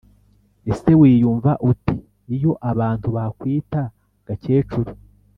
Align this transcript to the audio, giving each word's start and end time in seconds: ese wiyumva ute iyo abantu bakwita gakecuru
ese 0.71 0.89
wiyumva 0.99 1.51
ute 1.71 1.95
iyo 2.35 2.51
abantu 2.71 3.07
bakwita 3.15 3.81
gakecuru 4.27 4.91